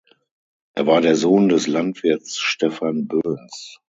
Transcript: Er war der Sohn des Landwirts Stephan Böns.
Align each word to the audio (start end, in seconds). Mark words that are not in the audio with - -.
Er 0.73 0.87
war 0.87 0.99
der 1.01 1.15
Sohn 1.15 1.47
des 1.47 1.67
Landwirts 1.67 2.39
Stephan 2.39 3.07
Böns. 3.07 3.77